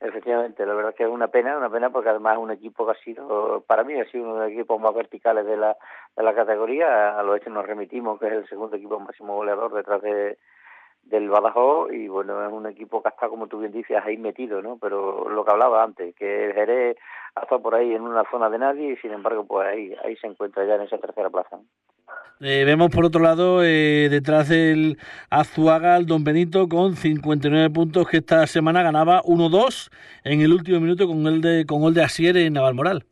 Efectivamente, 0.01 0.65
la 0.65 0.73
verdad 0.73 0.91
es 0.91 0.97
que 0.97 1.03
es 1.03 1.09
una 1.09 1.27
pena, 1.27 1.57
una 1.57 1.69
pena 1.69 1.89
porque 1.89 2.09
además 2.09 2.37
es 2.37 2.43
un 2.43 2.51
equipo 2.51 2.85
que 2.85 2.91
ha 2.93 3.03
sido, 3.03 3.61
para 3.67 3.83
mí 3.83 3.99
ha 3.99 4.09
sido 4.09 4.23
uno 4.23 4.35
de 4.35 4.39
los 4.41 4.51
equipos 4.51 4.79
más 4.79 4.93
verticales 4.93 5.45
de 5.45 5.57
la, 5.57 5.75
de 6.15 6.23
la 6.23 6.33
categoría, 6.33 7.19
a 7.19 7.23
los 7.23 7.35
hechos 7.35 7.51
nos 7.51 7.65
remitimos 7.65 8.17
que 8.17 8.27
es 8.27 8.33
el 8.33 8.47
segundo 8.47 8.77
equipo 8.77 8.97
máximo 8.97 9.35
goleador 9.35 9.73
detrás 9.73 10.01
de, 10.01 10.37
del 11.03 11.29
Badajoz 11.29 11.91
y 11.91 12.07
bueno, 12.07 12.45
es 12.45 12.51
un 12.51 12.67
equipo 12.67 13.01
que 13.01 13.09
está, 13.09 13.27
como 13.27 13.47
tú 13.47 13.59
bien 13.59 13.71
dices, 13.71 13.97
ahí 14.03 14.15
metido, 14.17 14.61
¿no? 14.61 14.77
Pero 14.77 15.27
lo 15.27 15.43
que 15.43 15.51
hablaba 15.51 15.83
antes, 15.83 16.15
que 16.15 16.45
el 16.45 16.53
Jerez 16.53 16.97
ha 17.35 17.41
estado 17.41 17.61
por 17.61 17.75
ahí 17.75 17.93
en 17.93 18.03
una 18.03 18.23
zona 18.29 18.49
de 18.49 18.59
nadie 18.59 18.91
y 18.93 18.97
sin 18.97 19.11
embargo, 19.11 19.45
pues 19.45 19.67
ahí, 19.67 19.95
ahí 20.03 20.15
se 20.17 20.27
encuentra 20.27 20.65
ya 20.65 20.75
en 20.75 20.81
esa 20.81 20.97
tercera 20.97 21.29
plaza. 21.29 21.59
Eh, 22.41 22.63
vemos 22.65 22.89
por 22.89 23.03
otro 23.03 23.21
lado 23.21 23.63
eh, 23.65 24.07
detrás 24.09 24.47
del 24.47 24.97
Azuaga 25.29 25.97
el 25.97 26.05
Don 26.05 26.23
Benito 26.23 26.69
con 26.69 26.95
59 26.95 27.69
puntos 27.69 28.07
que 28.07 28.17
esta 28.17 28.47
semana 28.47 28.81
ganaba 28.81 29.21
1-2 29.23 29.89
en 30.23 30.39
el 30.39 30.53
último 30.53 30.79
minuto 30.79 31.05
con 31.05 31.27
el 31.27 31.41
de 31.41 31.65
con 31.65 31.81
gol 31.81 31.93
de 31.93 32.03
Asier 32.03 32.37
en 32.37 32.53
Navalmoral. 32.53 33.03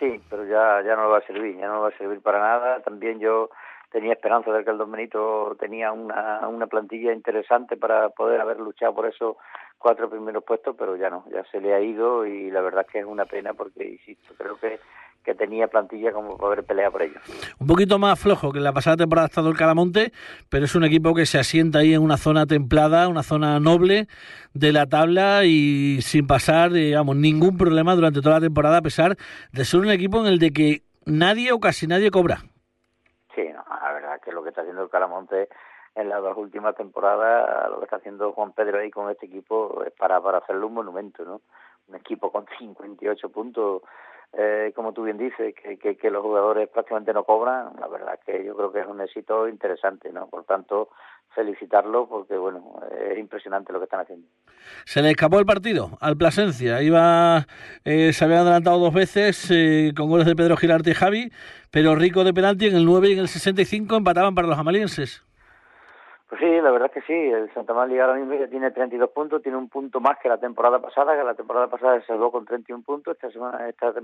Sí, 0.00 0.20
pero 0.28 0.44
ya 0.46 0.82
ya 0.84 0.96
no 0.96 1.08
va 1.08 1.18
a 1.18 1.26
servir, 1.26 1.56
ya 1.56 1.68
no 1.68 1.82
va 1.82 1.90
a 1.90 1.96
servir 1.96 2.20
para 2.20 2.40
nada. 2.40 2.80
También 2.80 3.20
yo 3.20 3.50
tenía 3.92 4.14
esperanza 4.14 4.52
de 4.52 4.64
que 4.64 4.70
el 4.70 4.78
Don 4.78 4.90
Benito 4.90 5.56
tenía 5.60 5.92
una, 5.92 6.48
una 6.48 6.66
plantilla 6.66 7.12
interesante 7.12 7.76
para 7.76 8.08
poder 8.10 8.40
haber 8.40 8.58
luchado 8.58 8.94
por 8.94 9.06
esos 9.06 9.36
cuatro 9.78 10.10
primeros 10.10 10.42
puestos, 10.44 10.74
pero 10.76 10.96
ya 10.96 11.08
no, 11.08 11.24
ya 11.32 11.44
se 11.52 11.60
le 11.60 11.72
ha 11.72 11.80
ido 11.80 12.26
y 12.26 12.50
la 12.50 12.62
verdad 12.62 12.84
es 12.86 12.92
que 12.92 12.98
es 12.98 13.06
una 13.06 13.26
pena 13.26 13.54
porque, 13.54 13.84
insisto, 13.84 14.34
creo 14.36 14.58
que 14.58 14.80
que 15.26 15.34
tenía 15.34 15.66
plantilla 15.66 16.12
como 16.12 16.38
poder 16.38 16.62
pelear 16.62 16.92
por 16.92 17.02
ello. 17.02 17.18
Un 17.58 17.66
poquito 17.66 17.98
más 17.98 18.18
flojo 18.18 18.52
que 18.52 18.58
en 18.58 18.64
la 18.64 18.72
pasada 18.72 18.96
temporada 18.96 19.26
ha 19.26 19.28
estado 19.28 19.50
el 19.50 19.56
Calamonte, 19.56 20.12
pero 20.48 20.66
es 20.66 20.76
un 20.76 20.84
equipo 20.84 21.14
que 21.14 21.26
se 21.26 21.36
asienta 21.36 21.80
ahí 21.80 21.94
en 21.94 22.00
una 22.00 22.16
zona 22.16 22.46
templada, 22.46 23.08
una 23.08 23.24
zona 23.24 23.58
noble 23.58 24.06
de 24.54 24.72
la 24.72 24.86
tabla 24.86 25.44
y 25.44 26.00
sin 26.00 26.28
pasar, 26.28 26.70
digamos, 26.70 27.16
ningún 27.16 27.58
problema 27.58 27.96
durante 27.96 28.20
toda 28.20 28.36
la 28.36 28.40
temporada, 28.40 28.78
a 28.78 28.82
pesar 28.82 29.16
de 29.52 29.64
ser 29.64 29.80
un 29.80 29.90
equipo 29.90 30.20
en 30.20 30.26
el 30.26 30.38
de 30.38 30.52
que 30.52 30.82
nadie 31.06 31.50
o 31.50 31.58
casi 31.58 31.88
nadie 31.88 32.12
cobra. 32.12 32.38
Sí, 33.34 33.42
la 33.42 33.92
verdad 33.92 34.20
que 34.24 34.30
lo 34.30 34.44
que 34.44 34.50
está 34.50 34.60
haciendo 34.60 34.84
el 34.84 34.90
Calamonte 34.90 35.48
en 35.96 36.08
las 36.08 36.22
dos 36.22 36.36
últimas 36.36 36.76
temporadas, 36.76 37.68
lo 37.68 37.80
que 37.80 37.86
está 37.86 37.96
haciendo 37.96 38.30
Juan 38.30 38.52
Pedro 38.52 38.78
ahí 38.78 38.92
con 38.92 39.10
este 39.10 39.26
equipo 39.26 39.82
es 39.84 39.92
para, 39.94 40.20
para 40.20 40.38
hacerle 40.38 40.66
un 40.66 40.74
monumento, 40.74 41.24
¿no? 41.24 41.40
Un 41.88 41.96
equipo 41.96 42.30
con 42.30 42.46
58 42.58 43.28
puntos 43.30 43.82
eh, 44.32 44.72
como 44.74 44.92
tú 44.92 45.04
bien 45.04 45.18
dices, 45.18 45.54
que, 45.54 45.96
que, 45.96 46.10
los 46.10 46.22
jugadores 46.22 46.68
prácticamente 46.68 47.12
no 47.12 47.24
cobran, 47.24 47.72
la 47.80 47.88
verdad 47.88 48.18
que 48.24 48.44
yo 48.44 48.56
creo 48.56 48.72
que 48.72 48.80
es 48.80 48.86
un 48.86 49.00
éxito 49.00 49.48
interesante, 49.48 50.12
¿no? 50.12 50.28
Por 50.28 50.44
tanto, 50.44 50.90
felicitarlo 51.34 52.08
porque, 52.08 52.36
bueno, 52.36 52.80
es 53.10 53.18
impresionante 53.18 53.72
lo 53.72 53.78
que 53.78 53.84
están 53.84 54.00
haciendo. 54.00 54.26
Se 54.84 55.02
le 55.02 55.10
escapó 55.10 55.38
el 55.38 55.46
partido 55.46 55.90
al 56.00 56.16
Plasencia, 56.16 56.82
iba, 56.82 57.46
eh, 57.84 58.12
se 58.12 58.24
habían 58.24 58.40
adelantado 58.40 58.78
dos 58.78 58.94
veces 58.94 59.50
eh, 59.50 59.92
con 59.96 60.08
goles 60.08 60.26
de 60.26 60.34
Pedro 60.34 60.56
Girarte 60.56 60.90
y 60.90 60.94
Javi, 60.94 61.32
pero 61.70 61.94
rico 61.94 62.24
de 62.24 62.34
penalti 62.34 62.66
en 62.66 62.76
el 62.76 62.84
9 62.84 63.08
y 63.08 63.12
en 63.12 63.18
el 63.20 63.28
65 63.28 63.96
empataban 63.96 64.34
para 64.34 64.48
los 64.48 64.58
amalienses. 64.58 65.24
Pues 66.28 66.40
sí, 66.40 66.60
la 66.60 66.72
verdad 66.72 66.90
es 66.92 67.02
que 67.02 67.06
sí. 67.06 67.12
El 67.12 67.52
Santa 67.54 67.72
María 67.72 68.04
ahora 68.04 68.18
mismo 68.18 68.34
ya 68.34 68.48
tiene 68.48 68.72
32 68.72 69.10
puntos, 69.10 69.42
tiene 69.42 69.58
un 69.58 69.68
punto 69.68 70.00
más 70.00 70.18
que 70.20 70.28
la 70.28 70.38
temporada 70.38 70.80
pasada, 70.80 71.16
que 71.16 71.22
la 71.22 71.34
temporada 71.34 71.68
pasada 71.68 72.00
se 72.00 72.06
salvó 72.06 72.32
con 72.32 72.44
31 72.44 72.82
puntos. 72.82 73.14
Esta 73.14 73.30
semana, 73.30 73.68
esta, 73.68 73.94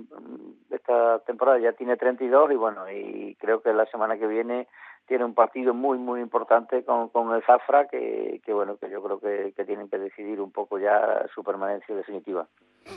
esta 0.70 1.18
temporada 1.20 1.58
ya 1.58 1.72
tiene 1.72 1.96
32 1.96 2.52
y 2.52 2.54
bueno, 2.54 2.88
y 2.90 3.36
creo 3.40 3.60
que 3.60 3.72
la 3.72 3.86
semana 3.86 4.16
que 4.18 4.28
viene 4.28 4.68
tiene 5.08 5.24
un 5.24 5.34
partido 5.34 5.74
muy 5.74 5.98
muy 5.98 6.20
importante 6.20 6.84
con, 6.84 7.34
el 7.34 7.42
Zafra 7.42 7.88
que, 7.88 8.40
que 8.44 8.52
bueno 8.52 8.76
que 8.76 8.88
yo 8.88 9.02
creo 9.02 9.18
que, 9.18 9.52
que 9.56 9.64
tienen 9.64 9.88
que 9.88 9.98
decidir 9.98 10.40
un 10.40 10.52
poco 10.52 10.78
ya 10.78 11.26
su 11.34 11.42
permanencia 11.42 11.94
definitiva. 11.94 12.46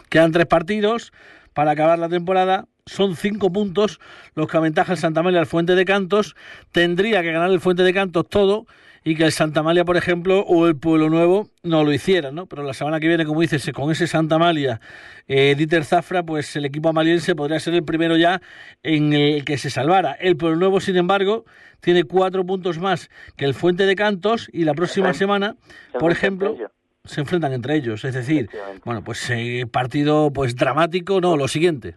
Quedan 0.09 0.31
tres 0.31 0.45
partidos 0.45 1.11
para 1.55 1.71
acabar 1.71 1.97
la 1.97 2.09
temporada. 2.09 2.65
Son 2.85 3.15
cinco 3.15 3.51
puntos 3.51 3.99
los 4.35 4.47
que 4.47 4.57
aventaja 4.57 4.91
el 4.91 4.99
Santa 4.99 5.23
María 5.23 5.39
al 5.39 5.47
Fuente 5.47 5.73
de 5.73 5.83
Cantos. 5.83 6.35
Tendría 6.71 7.23
que 7.23 7.31
ganar 7.31 7.49
el 7.49 7.59
Fuente 7.59 7.81
de 7.81 7.93
Cantos 7.93 8.29
todo 8.29 8.67
y 9.07 9.15
que 9.15 9.23
el 9.23 9.31
Santa 9.31 9.61
Malia, 9.61 9.85
por 9.85 9.97
ejemplo, 9.97 10.39
o 10.39 10.67
el 10.67 10.77
Pueblo 10.77 11.11
Nuevo 11.11 11.47
no 11.61 11.83
lo 11.83 11.93
hicieran, 11.93 12.33
¿no? 12.33 12.47
Pero 12.47 12.63
la 12.63 12.73
semana 12.73 12.99
que 12.99 13.07
viene, 13.07 13.23
como 13.23 13.39
dices, 13.39 13.71
con 13.71 13.91
ese 13.91 14.07
Santa 14.07 14.39
Malia, 14.39 14.81
eh, 15.27 15.53
Dieter 15.55 15.85
Zafra, 15.85 16.23
pues 16.23 16.55
el 16.55 16.65
equipo 16.65 16.89
amaliense 16.89 17.35
podría 17.35 17.59
ser 17.59 17.75
el 17.75 17.85
primero 17.85 18.17
ya 18.17 18.41
en 18.81 19.13
el 19.13 19.45
que 19.45 19.57
se 19.59 19.69
salvara. 19.69 20.13
El 20.13 20.37
Pueblo 20.37 20.57
Nuevo, 20.57 20.79
sin 20.79 20.97
embargo, 20.97 21.45
tiene 21.81 22.05
cuatro 22.05 22.43
puntos 22.47 22.79
más 22.79 23.11
que 23.37 23.45
el 23.45 23.53
Fuente 23.53 23.85
de 23.85 23.95
Cantos 23.95 24.49
y 24.51 24.63
la 24.63 24.73
próxima 24.73 25.13
semana, 25.13 25.55
por 25.99 26.11
ejemplo, 26.11 26.57
se 27.03 27.21
enfrentan 27.21 27.53
entre 27.53 27.75
ellos. 27.75 28.03
Es 28.05 28.15
decir, 28.15 28.49
bueno, 28.85 29.03
pues 29.03 29.29
eh, 29.29 29.67
partido 29.71 30.31
pues 30.33 30.55
dramático, 30.55 31.21
no, 31.21 31.37
lo 31.37 31.47
siguiente. 31.47 31.95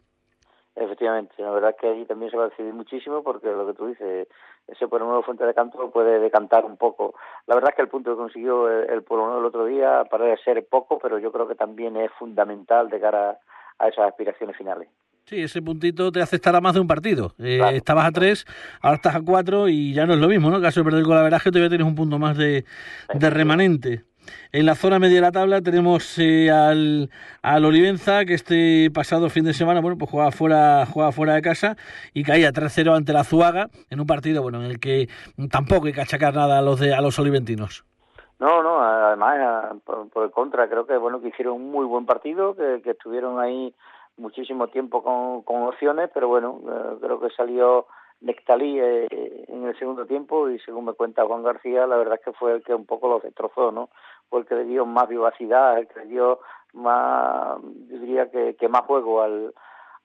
Efectivamente, 0.76 1.34
la 1.38 1.50
verdad 1.50 1.70
es 1.70 1.76
que 1.80 1.88
allí 1.88 2.04
también 2.04 2.30
se 2.30 2.36
va 2.36 2.44
a 2.44 2.48
decidir 2.50 2.72
muchísimo 2.72 3.22
porque 3.22 3.48
lo 3.48 3.66
que 3.66 3.72
tú 3.72 3.86
dices, 3.86 4.28
ese 4.68 4.86
Pueblo 4.86 5.06
Nuevo 5.06 5.22
Fuente 5.22 5.44
de 5.44 5.54
Canto 5.54 5.90
puede 5.90 6.20
decantar 6.20 6.64
un 6.64 6.76
poco. 6.76 7.14
La 7.46 7.54
verdad 7.54 7.70
es 7.70 7.76
que 7.76 7.82
el 7.82 7.88
punto 7.88 8.10
que 8.10 8.16
consiguió 8.16 8.68
el, 8.68 9.02
Pueblo 9.02 9.26
Nuevo 9.26 9.40
el 9.40 9.46
otro 9.46 9.64
día 9.64 10.04
parece 10.10 10.42
ser 10.44 10.66
poco, 10.66 10.98
pero 10.98 11.18
yo 11.18 11.32
creo 11.32 11.48
que 11.48 11.54
también 11.54 11.96
es 11.96 12.10
fundamental 12.18 12.88
de 12.90 13.00
cara 13.00 13.38
a 13.78 13.88
esas 13.88 14.08
aspiraciones 14.08 14.56
finales. 14.56 14.88
Sí, 15.24 15.42
ese 15.42 15.60
puntito 15.60 16.10
te 16.10 16.22
hace 16.22 16.36
estar 16.36 16.56
a 16.56 16.60
más 16.60 16.74
de 16.74 16.80
un 16.80 16.86
partido. 16.86 17.34
Eh, 17.38 17.60
estabas 17.74 18.06
a 18.06 18.12
tres, 18.12 18.46
ahora 18.80 18.96
estás 18.96 19.14
a 19.14 19.20
cuatro 19.20 19.68
y 19.68 19.92
ya 19.92 20.06
no 20.06 20.14
es 20.14 20.20
lo 20.20 20.28
mismo, 20.28 20.48
¿no? 20.48 20.60
Caso 20.60 20.80
de 20.80 20.84
perder 20.84 21.00
el 21.00 21.40
que 21.40 21.50
todavía 21.50 21.68
tienes 21.68 21.86
un 21.86 21.94
punto 21.94 22.18
más 22.18 22.36
de, 22.36 22.64
de 23.12 23.30
remanente. 23.30 24.04
En 24.52 24.66
la 24.66 24.74
zona 24.74 24.98
media 24.98 25.16
de 25.16 25.20
la 25.22 25.32
tabla 25.32 25.60
tenemos 25.60 26.18
eh, 26.18 26.50
al, 26.50 27.10
al, 27.42 27.64
Olivenza, 27.64 28.24
que 28.24 28.34
este 28.34 28.90
pasado 28.92 29.28
fin 29.30 29.44
de 29.44 29.54
semana, 29.54 29.80
bueno, 29.80 29.98
pues 29.98 30.10
jugaba 30.10 30.30
fuera, 30.32 30.86
jugaba 30.86 31.12
fuera 31.12 31.34
de 31.34 31.42
casa 31.42 31.76
y 32.14 32.24
caía 32.24 32.52
3-0 32.52 32.96
ante 32.96 33.12
la 33.12 33.24
Zuaga 33.24 33.68
en 33.90 34.00
un 34.00 34.06
partido, 34.06 34.42
bueno, 34.42 34.58
en 34.58 34.70
el 34.70 34.80
que 34.80 35.08
tampoco 35.50 35.86
hay 35.86 35.92
que 35.92 36.00
achacar 36.00 36.34
nada 36.34 36.58
a 36.58 36.62
los 36.62 36.80
de 36.80 36.94
a 36.94 37.00
los 37.00 37.18
oliventinos. 37.18 37.84
No, 38.38 38.62
no, 38.62 38.80
además, 38.80 39.76
por, 39.84 40.24
el 40.24 40.30
contra, 40.30 40.68
creo 40.68 40.86
que 40.86 40.96
bueno 40.96 41.20
que 41.20 41.28
hicieron 41.28 41.54
un 41.54 41.70
muy 41.70 41.86
buen 41.86 42.06
partido, 42.06 42.54
que, 42.54 42.80
que 42.82 42.92
estuvieron 42.92 43.40
ahí 43.40 43.74
muchísimo 44.18 44.68
tiempo 44.68 45.02
con, 45.02 45.42
con 45.42 45.62
opciones, 45.62 46.10
pero 46.12 46.28
bueno, 46.28 46.60
eh, 46.68 46.96
creo 47.00 47.20
que 47.20 47.30
salió 47.30 47.86
Nectalí 48.20 48.80
eh, 48.80 49.06
en 49.48 49.64
el 49.64 49.78
segundo 49.78 50.06
tiempo 50.06 50.50
y 50.50 50.58
según 50.60 50.86
me 50.86 50.92
cuenta 50.94 51.24
Juan 51.24 51.42
García, 51.42 51.86
la 51.86 51.96
verdad 51.96 52.14
es 52.18 52.24
que 52.24 52.32
fue 52.32 52.52
el 52.52 52.64
que 52.64 52.74
un 52.74 52.84
poco 52.84 53.08
lo 53.08 53.20
destrozó, 53.20 53.70
¿no? 53.70 53.90
Fue 54.28 54.40
el 54.40 54.46
que 54.46 54.56
le 54.56 54.64
dio 54.64 54.84
más 54.86 55.08
vivacidad, 55.08 55.78
el 55.78 55.86
que 55.86 56.00
le 56.00 56.06
dio 56.06 56.40
más, 56.72 57.58
yo 57.88 57.98
diría 57.98 58.30
que, 58.30 58.56
que 58.56 58.68
más 58.68 58.82
juego 58.82 59.22
al, 59.22 59.54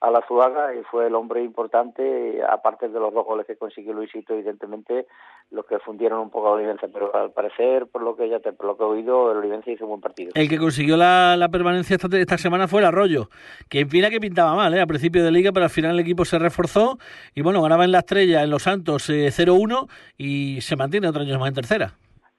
a 0.04 0.10
la 0.10 0.20
Zuaga 0.28 0.74
y 0.74 0.82
fue 0.84 1.06
el 1.06 1.14
hombre 1.14 1.42
importante, 1.42 2.42
aparte 2.46 2.88
de 2.88 3.00
los 3.00 3.12
dos 3.14 3.24
goles 3.24 3.46
que 3.46 3.56
consiguió 3.56 3.94
Luisito, 3.94 4.34
evidentemente, 4.34 5.06
los 5.50 5.64
que 5.64 5.78
fundieron 5.78 6.20
un 6.20 6.30
poco 6.30 6.48
a 6.48 6.52
Olivencia, 6.52 6.88
pero 6.92 7.14
al 7.16 7.32
parecer, 7.32 7.86
por 7.86 8.02
lo 8.02 8.14
que 8.14 8.28
ya 8.28 8.38
te, 8.40 8.52
por 8.52 8.66
lo 8.66 8.76
que 8.76 8.82
he 8.82 8.86
oído, 8.86 9.32
el 9.32 9.38
Olivencia 9.38 9.72
hizo 9.72 9.84
un 9.84 9.90
buen 9.90 10.00
partido. 10.02 10.32
El 10.34 10.48
que 10.48 10.58
consiguió 10.58 10.98
la, 10.98 11.36
la 11.38 11.48
permanencia 11.48 11.96
esta, 11.96 12.14
esta, 12.18 12.36
semana 12.36 12.68
fue 12.68 12.80
el 12.80 12.86
Arroyo, 12.86 13.28
que 13.70 13.80
en 13.80 13.88
fin 13.88 14.04
que 14.10 14.20
pintaba 14.20 14.54
mal, 14.54 14.74
¿eh? 14.74 14.82
a 14.82 14.86
principio 14.86 15.24
de 15.24 15.30
liga, 15.30 15.52
pero 15.52 15.64
al 15.64 15.70
final 15.70 15.92
el 15.92 16.00
equipo 16.00 16.26
se 16.26 16.38
reforzó 16.38 16.98
y 17.34 17.40
bueno, 17.40 17.62
ganaba 17.62 17.84
en 17.84 17.92
la 17.92 18.00
estrella 18.00 18.42
en 18.42 18.50
Los 18.50 18.64
Santos 18.64 19.08
0-1 19.08 19.84
eh, 19.84 20.14
y 20.18 20.60
se 20.60 20.76
mantiene 20.76 21.08
otro 21.08 21.22
año 21.22 21.38
más 21.38 21.48
en 21.48 21.54
tercera. 21.54 21.92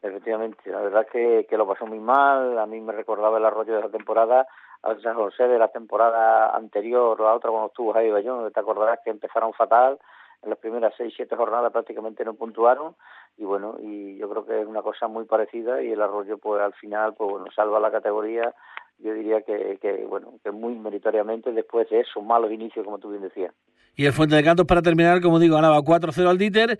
Efectivamente, 0.03 0.69
la 0.69 0.81
verdad 0.81 1.07
que, 1.11 1.47
que 1.49 1.57
lo 1.57 1.67
pasó 1.67 1.87
muy 1.87 1.99
mal, 1.99 2.59
a 2.59 2.67
mí 2.67 2.79
me 2.79 2.93
recordaba 2.93 3.39
el 3.39 3.45
Arroyo 3.45 3.73
de 3.73 3.81
la 3.81 3.89
temporada 3.89 4.45
al 4.83 5.01
San 5.01 5.15
José 5.15 5.47
de 5.47 5.59
la 5.59 5.69
temporada 5.69 6.55
anterior, 6.55 7.19
la 7.19 7.33
otra 7.33 7.49
cuando 7.49 7.67
estuvo 7.67 7.95
ahí 7.95 8.09
Bayón, 8.11 8.51
te 8.51 8.59
acordarás 8.59 8.99
que 9.03 9.09
empezaron 9.09 9.53
fatal, 9.53 9.99
en 10.43 10.49
las 10.49 10.59
primeras 10.59 10.93
seis, 10.97 11.13
siete 11.15 11.35
jornadas 11.35 11.71
prácticamente 11.71 12.23
no 12.23 12.35
puntuaron 12.35 12.95
y 13.37 13.43
bueno, 13.43 13.77
y 13.81 14.17
yo 14.17 14.29
creo 14.29 14.45
que 14.45 14.61
es 14.61 14.67
una 14.67 14.81
cosa 14.81 15.07
muy 15.07 15.25
parecida 15.25 15.81
y 15.81 15.91
el 15.91 16.01
Arroyo 16.01 16.37
pues 16.37 16.61
al 16.61 16.73
final 16.73 17.13
pues 17.15 17.31
bueno, 17.31 17.47
salva 17.55 17.79
la 17.79 17.91
categoría, 17.91 18.53
yo 18.99 19.13
diría 19.13 19.41
que, 19.41 19.77
que 19.81 20.05
bueno, 20.05 20.33
que 20.43 20.51
muy 20.51 20.75
meritoriamente 20.75 21.51
después 21.51 21.89
de 21.89 22.01
eso, 22.01 22.21
malos 22.21 22.51
inicios 22.51 22.85
como 22.85 22.99
tú 22.99 23.09
bien 23.09 23.23
decías. 23.23 23.53
Y 23.95 24.05
el 24.05 24.13
Fuente 24.13 24.35
de 24.35 24.43
Cantos 24.43 24.65
para 24.65 24.81
terminar, 24.81 25.21
como 25.21 25.39
digo, 25.39 25.55
ganaba 25.55 25.79
4-0 25.79 26.27
al 26.27 26.37
Dieter. 26.37 26.77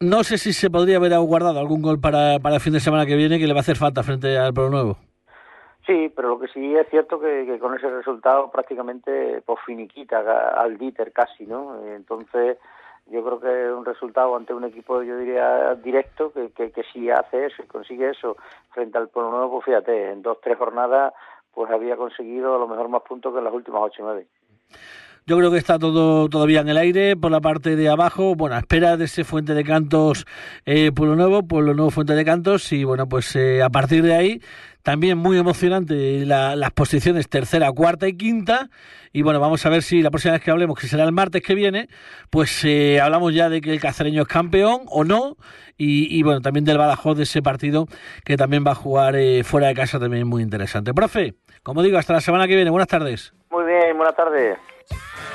No 0.00 0.22
sé 0.22 0.38
si 0.38 0.52
se 0.52 0.70
podría 0.70 0.98
haber 0.98 1.18
guardado 1.18 1.58
algún 1.58 1.82
gol 1.82 2.00
para, 2.00 2.38
para 2.38 2.56
el 2.56 2.60
fin 2.60 2.72
de 2.72 2.80
semana 2.80 3.04
que 3.04 3.16
viene 3.16 3.38
que 3.38 3.48
le 3.48 3.52
va 3.52 3.60
a 3.60 3.62
hacer 3.62 3.76
falta 3.76 4.04
frente 4.04 4.38
al 4.38 4.54
Pro 4.54 4.70
Nuevo. 4.70 4.96
Sí, 5.88 6.12
pero 6.14 6.28
lo 6.28 6.38
que 6.38 6.48
sí 6.48 6.76
es 6.76 6.86
cierto 6.90 7.18
que, 7.18 7.46
que 7.46 7.58
con 7.58 7.74
ese 7.74 7.88
resultado 7.88 8.50
prácticamente 8.50 9.40
pues 9.46 9.58
finiquita 9.64 10.52
al 10.52 10.76
Dieter 10.76 11.12
casi, 11.12 11.46
¿no? 11.46 11.82
Entonces 11.82 12.58
yo 13.06 13.24
creo 13.24 13.40
que 13.40 13.68
es 13.68 13.72
un 13.72 13.86
resultado 13.86 14.36
ante 14.36 14.52
un 14.52 14.64
equipo, 14.64 15.02
yo 15.02 15.16
diría, 15.16 15.74
directo, 15.76 16.30
que, 16.30 16.50
que, 16.50 16.82
si 16.92 17.08
hace 17.08 17.46
eso 17.46 17.62
y 17.62 17.66
consigue 17.66 18.10
eso 18.10 18.36
frente 18.68 18.98
al 18.98 19.08
Pueblo 19.08 19.30
Nuevo, 19.30 19.52
pues 19.52 19.64
fíjate, 19.64 20.10
en 20.10 20.20
dos, 20.20 20.38
tres 20.42 20.58
jornadas 20.58 21.14
pues 21.54 21.70
había 21.70 21.96
conseguido 21.96 22.56
a 22.56 22.58
lo 22.58 22.68
mejor 22.68 22.90
más 22.90 23.00
puntos 23.00 23.32
que 23.32 23.38
en 23.38 23.44
las 23.44 23.54
últimas 23.54 23.80
ocho 23.84 24.02
y 24.02 24.04
nueve. 24.04 24.26
Yo 25.28 25.36
creo 25.36 25.50
que 25.50 25.58
está 25.58 25.78
todo 25.78 26.26
todavía 26.30 26.62
en 26.62 26.70
el 26.70 26.78
aire 26.78 27.14
por 27.14 27.30
la 27.30 27.42
parte 27.42 27.76
de 27.76 27.90
abajo. 27.90 28.34
Bueno, 28.34 28.56
a 28.56 28.60
espera 28.60 28.96
de 28.96 29.04
ese 29.04 29.24
Fuente 29.24 29.52
de 29.52 29.62
Cantos 29.62 30.24
eh, 30.64 30.90
Pueblo 30.90 31.16
Nuevo, 31.16 31.46
Pueblo 31.46 31.74
Nuevo 31.74 31.90
Fuente 31.90 32.14
de 32.14 32.24
Cantos. 32.24 32.72
Y 32.72 32.84
bueno, 32.84 33.10
pues 33.10 33.36
eh, 33.36 33.62
a 33.62 33.68
partir 33.68 34.02
de 34.02 34.14
ahí 34.14 34.40
también 34.82 35.18
muy 35.18 35.36
emocionante 35.36 36.24
las 36.24 36.70
posiciones 36.70 37.28
tercera, 37.28 37.70
cuarta 37.72 38.08
y 38.08 38.16
quinta. 38.16 38.70
Y 39.12 39.20
bueno, 39.20 39.38
vamos 39.38 39.66
a 39.66 39.68
ver 39.68 39.82
si 39.82 40.00
la 40.00 40.10
próxima 40.10 40.32
vez 40.32 40.42
que 40.42 40.50
hablemos, 40.50 40.80
que 40.80 40.86
será 40.86 41.04
el 41.04 41.12
martes 41.12 41.42
que 41.42 41.54
viene, 41.54 41.88
pues 42.30 42.64
eh, 42.64 42.98
hablamos 42.98 43.34
ya 43.34 43.50
de 43.50 43.60
que 43.60 43.70
el 43.70 43.80
cacereño 43.80 44.22
es 44.22 44.28
campeón 44.28 44.84
o 44.86 45.04
no. 45.04 45.36
Y, 45.76 46.22
bueno, 46.22 46.40
también 46.40 46.64
del 46.64 46.78
Badajoz 46.78 47.18
de 47.18 47.24
ese 47.24 47.42
partido 47.42 47.86
que 48.24 48.38
también 48.38 48.64
va 48.66 48.70
a 48.70 48.74
jugar 48.74 49.14
eh, 49.14 49.44
fuera 49.44 49.66
de 49.66 49.74
casa, 49.74 50.00
también 50.00 50.26
muy 50.26 50.42
interesante. 50.42 50.94
Profe, 50.94 51.34
como 51.62 51.82
digo, 51.82 51.98
hasta 51.98 52.14
la 52.14 52.22
semana 52.22 52.48
que 52.48 52.54
viene. 52.54 52.70
Buenas 52.70 52.88
tardes. 52.88 53.34
Muy 53.50 53.66
bien, 53.66 53.94
buenas 53.94 54.16
tardes. 54.16 54.56
Georgia! 54.90 55.27